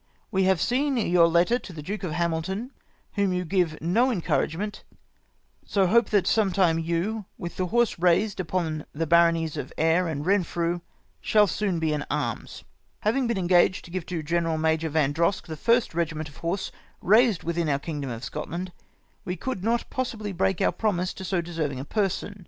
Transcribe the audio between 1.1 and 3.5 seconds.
letter to the Duke of Hamilton, whom you